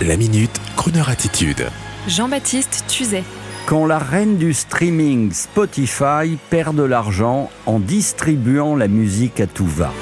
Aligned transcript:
La 0.00 0.16
minute, 0.16 0.60
Kroneur 0.74 1.10
attitude. 1.10 1.68
Jean-Baptiste 2.08 2.84
Tuzet. 2.88 3.22
Quand 3.66 3.86
la 3.86 3.98
reine 3.98 4.36
du 4.36 4.52
streaming 4.52 5.30
Spotify 5.30 6.38
perd 6.50 6.74
de 6.74 6.82
l'argent 6.82 7.50
en 7.66 7.78
distribuant 7.78 8.74
la 8.74 8.88
musique 8.88 9.38
à 9.38 9.46
tout 9.46 9.66
va. 9.66 9.92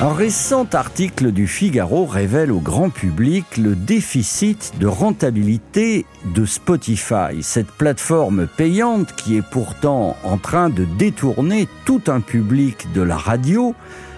Un 0.00 0.12
récent 0.12 0.66
article 0.72 1.30
du 1.30 1.46
Figaro 1.46 2.04
révèle 2.04 2.52
au 2.52 2.58
grand 2.58 2.90
public 2.90 3.56
le 3.56 3.74
déficit 3.74 4.72
de 4.78 4.86
rentabilité 4.86 6.04
de 6.34 6.44
Spotify, 6.44 7.40
cette 7.40 7.70
plateforme 7.70 8.48
payante 8.48 9.14
qui 9.14 9.36
est 9.36 9.48
pourtant 9.48 10.16
en 10.24 10.36
train 10.36 10.68
de 10.68 10.84
détourner 10.98 11.68
tout 11.86 12.02
un 12.08 12.20
public 12.20 12.92
de 12.92 13.00
la 13.00 13.16
radio 13.16 13.74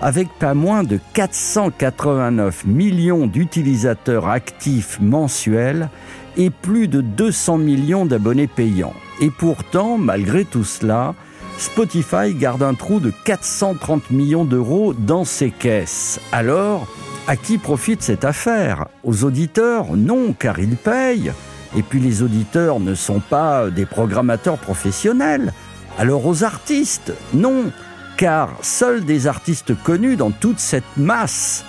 avec 0.00 0.28
pas 0.38 0.54
moins 0.54 0.84
de 0.84 0.98
489 1.14 2.66
millions 2.66 3.26
d'utilisateurs 3.26 4.28
actifs 4.28 4.98
mensuels 5.00 5.88
et 6.36 6.50
plus 6.50 6.88
de 6.88 7.00
200 7.00 7.58
millions 7.58 8.06
d'abonnés 8.06 8.46
payants. 8.46 8.94
Et 9.20 9.30
pourtant, 9.30 9.98
malgré 9.98 10.44
tout 10.44 10.64
cela, 10.64 11.14
Spotify 11.58 12.34
garde 12.34 12.62
un 12.62 12.74
trou 12.74 13.00
de 13.00 13.12
430 13.24 14.10
millions 14.10 14.44
d'euros 14.44 14.94
dans 14.94 15.24
ses 15.24 15.50
caisses. 15.50 16.20
Alors, 16.30 16.86
à 17.26 17.36
qui 17.36 17.58
profite 17.58 18.02
cette 18.02 18.24
affaire? 18.24 18.86
Aux 19.02 19.24
auditeurs? 19.24 19.96
Non, 19.96 20.32
car 20.32 20.60
ils 20.60 20.76
payent. 20.76 21.32
Et 21.76 21.82
puis 21.82 22.00
les 22.00 22.22
auditeurs 22.22 22.80
ne 22.80 22.94
sont 22.94 23.20
pas 23.20 23.68
des 23.70 23.84
programmateurs 23.84 24.56
professionnels. 24.56 25.52
Alors 25.98 26.24
aux 26.26 26.44
artistes? 26.44 27.12
Non, 27.34 27.72
car 28.18 28.50
seuls 28.62 29.04
des 29.04 29.28
artistes 29.28 29.80
connus 29.84 30.16
dans 30.16 30.32
toute 30.32 30.58
cette 30.58 30.96
masse 30.96 31.64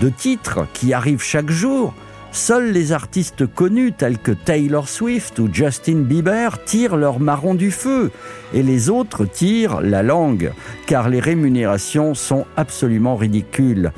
de 0.00 0.08
titres 0.08 0.60
qui 0.72 0.94
arrivent 0.94 1.22
chaque 1.22 1.50
jour, 1.50 1.92
seuls 2.30 2.70
les 2.70 2.92
artistes 2.92 3.52
connus 3.52 3.92
tels 3.92 4.18
que 4.18 4.30
Taylor 4.30 4.88
Swift 4.88 5.40
ou 5.40 5.48
Justin 5.52 6.02
Bieber 6.02 6.62
tirent 6.64 6.96
leur 6.96 7.18
marron 7.18 7.56
du 7.56 7.72
feu 7.72 8.12
et 8.54 8.62
les 8.62 8.90
autres 8.90 9.24
tirent 9.24 9.80
la 9.80 10.04
langue, 10.04 10.52
car 10.86 11.08
les 11.08 11.18
rémunérations 11.18 12.14
sont 12.14 12.46
absolument 12.56 13.16
ridicules. 13.16 13.90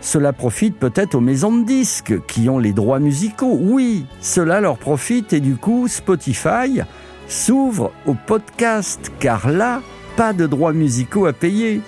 Cela 0.00 0.32
profite 0.32 0.78
peut-être 0.78 1.16
aux 1.16 1.20
maisons 1.20 1.58
de 1.58 1.66
disques 1.66 2.24
qui 2.28 2.48
ont 2.48 2.60
les 2.60 2.72
droits 2.72 3.00
musicaux. 3.00 3.58
Oui, 3.60 4.06
cela 4.20 4.60
leur 4.60 4.78
profite 4.78 5.32
et 5.32 5.40
du 5.40 5.56
coup 5.56 5.88
Spotify 5.88 6.80
s'ouvre 7.26 7.90
au 8.06 8.14
podcast, 8.14 9.10
car 9.18 9.50
là, 9.50 9.82
pas 10.16 10.32
de 10.32 10.46
droits 10.46 10.72
musicaux 10.72 11.26
à 11.26 11.32
payer. 11.32 11.80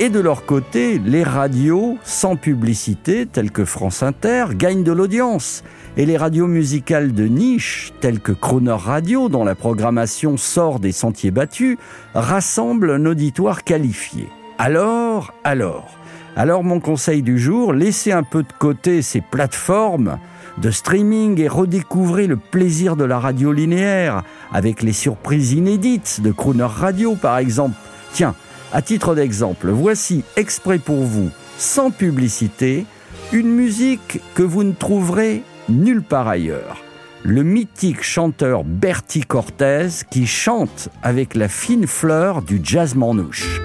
Et 0.00 0.10
de 0.10 0.20
leur 0.20 0.46
côté, 0.46 1.00
les 1.04 1.24
radios 1.24 1.98
sans 2.04 2.36
publicité, 2.36 3.26
telles 3.26 3.50
que 3.50 3.64
France 3.64 4.02
Inter, 4.02 4.46
gagnent 4.54 4.84
de 4.84 4.92
l'audience. 4.92 5.64
Et 5.96 6.06
les 6.06 6.16
radios 6.16 6.46
musicales 6.46 7.12
de 7.12 7.24
niche, 7.24 7.92
telles 8.00 8.20
que 8.20 8.30
Croner 8.30 8.76
Radio, 8.78 9.28
dont 9.28 9.44
la 9.44 9.56
programmation 9.56 10.36
sort 10.36 10.78
des 10.78 10.92
sentiers 10.92 11.32
battus, 11.32 11.78
rassemblent 12.14 12.92
un 12.92 13.06
auditoire 13.06 13.64
qualifié. 13.64 14.28
Alors, 14.58 15.34
alors, 15.42 15.98
alors 16.38 16.62
mon 16.62 16.78
conseil 16.78 17.22
du 17.22 17.36
jour, 17.36 17.72
laissez 17.72 18.12
un 18.12 18.22
peu 18.22 18.44
de 18.44 18.52
côté 18.60 19.02
ces 19.02 19.20
plateformes 19.20 20.18
de 20.58 20.70
streaming 20.70 21.40
et 21.40 21.48
redécouvrez 21.48 22.28
le 22.28 22.36
plaisir 22.36 22.94
de 22.94 23.02
la 23.02 23.18
radio 23.18 23.50
linéaire 23.50 24.22
avec 24.52 24.82
les 24.82 24.92
surprises 24.92 25.50
inédites 25.50 26.20
de 26.20 26.30
Crooner 26.30 26.62
Radio 26.62 27.16
par 27.16 27.38
exemple. 27.38 27.74
Tiens, 28.12 28.36
à 28.72 28.82
titre 28.82 29.16
d'exemple, 29.16 29.70
voici 29.70 30.22
exprès 30.36 30.78
pour 30.78 31.02
vous, 31.02 31.30
sans 31.56 31.90
publicité, 31.90 32.86
une 33.32 33.50
musique 33.50 34.20
que 34.36 34.44
vous 34.44 34.62
ne 34.62 34.72
trouverez 34.72 35.42
nulle 35.68 36.02
part 36.02 36.28
ailleurs. 36.28 36.84
Le 37.24 37.42
mythique 37.42 38.02
chanteur 38.02 38.64
Bertie 38.64 39.22
Cortez 39.22 39.88
qui 40.10 40.26
chante 40.26 40.88
avec 41.02 41.34
la 41.34 41.48
fine 41.48 41.86
fleur 41.86 42.42
du 42.42 42.60
jazz 42.62 42.94
manouche. 42.94 43.60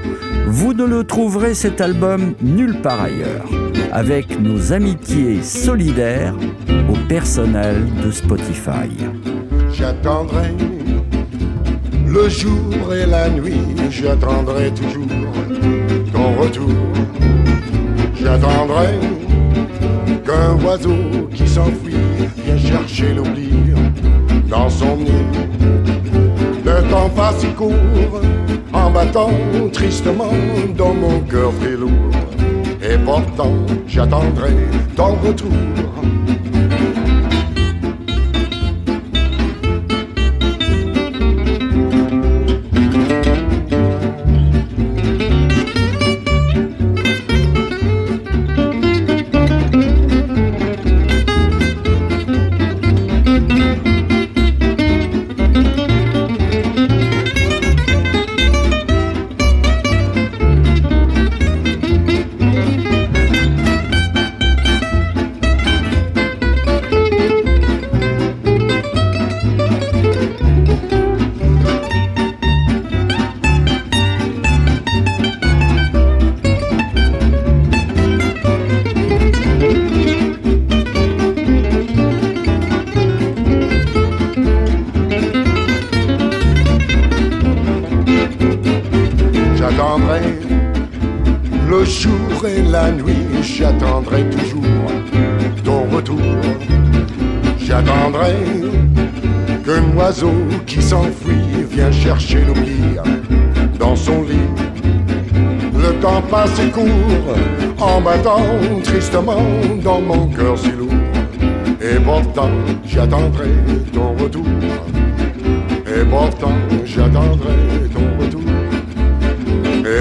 Vous 0.48 0.74
ne 0.74 0.84
le 0.84 1.04
trouverez 1.04 1.54
cet 1.54 1.80
album 1.80 2.34
nulle 2.42 2.82
part 2.82 3.02
ailleurs, 3.02 3.46
avec 3.92 4.40
nos 4.40 4.74
amitiés 4.74 5.42
solidaires 5.44 6.36
au 6.90 6.98
personnel 7.08 7.86
de 8.04 8.12
Spotify. 8.12 8.90
J'attendrai 9.72 10.52
le 12.08 12.30
jour 12.30 12.94
et 12.94 13.06
la 13.06 13.30
nuit, 13.30 13.62
j'attendrai 13.90 14.72
toujours 14.74 15.08
ton 16.12 16.42
retour. 16.42 16.70
J'attendrai 18.22 19.00
qu'un 20.34 20.66
oiseau 20.66 21.30
qui 21.34 21.48
s'enfuit 21.48 21.96
vienne 22.44 22.60
chercher 22.60 23.14
l'oubli 23.14 23.50
dans 24.50 24.70
son 24.70 24.98
nid. 24.98 25.12
Le 26.66 26.90
temps 26.90 27.10
passe 27.10 27.40
si 27.40 27.48
court 27.48 28.22
en 28.74 28.92
battant 28.92 29.32
tristement 29.72 30.34
dans 30.78 30.94
mon 30.94 31.20
cœur 31.22 31.52
très 31.60 31.72
lourd. 31.72 31.92
Et 32.82 32.98
pourtant, 32.98 33.54
j'attendrai 33.88 34.54
ton 34.96 35.16
retour. 35.26 35.52
Le 91.70 91.86
jour 91.86 92.46
et 92.46 92.62
la 92.62 92.92
nuit, 92.92 93.26
j'attendrai 93.42 94.30
toujours 94.30 94.64
ton 95.64 95.84
retour. 95.96 96.20
J'attendrai 97.58 98.36
qu'un 99.66 99.98
oiseau 99.98 100.34
qui 100.66 100.82
s'enfuit 100.82 101.66
vient 101.72 101.92
chercher 101.92 102.42
l'oubli 102.46 102.82
dans 103.80 103.96
son 103.96 104.24
lit. 104.24 104.50
Le 105.76 105.94
temps 106.00 106.22
passe 106.30 106.60
et 106.60 106.70
court 106.70 107.36
en 107.80 108.02
battant 108.02 108.46
tristement 108.84 109.44
dans 109.84 110.02
mon 110.02 110.28
cœur 110.28 110.58
si 110.58 110.72
lourd. 110.72 110.94
Et 111.82 112.00
pourtant, 112.00 112.52
j'attendrai 112.86 113.50
ton 113.94 114.14
retour. 114.24 114.46
Et 115.86 116.06
pourtant, 116.06 116.58
j'attendrai 116.86 117.56
ton 117.94 118.24
retour. 118.24 118.43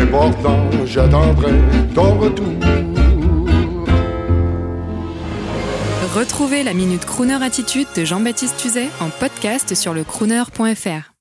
Et 0.00 0.06
pourtant, 0.06 0.70
j'attendrai 0.86 1.52
ton 1.94 2.18
retour. 2.18 2.46
Retrouvez 6.14 6.62
la 6.62 6.74
Minute 6.74 7.04
Crooner 7.04 7.42
Attitude 7.42 7.86
de 7.96 8.04
Jean-Baptiste 8.04 8.56
Tuzet 8.56 8.88
en 9.00 9.08
podcast 9.08 9.74
sur 9.74 9.92
le 9.94 10.04
crooner.fr. 10.04 11.11